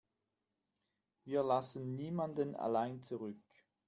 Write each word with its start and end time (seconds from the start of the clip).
Wir 1.25 1.43
lassen 1.43 1.95
niemanden 1.95 2.55
allein 2.55 3.03
zurück. 3.03 3.37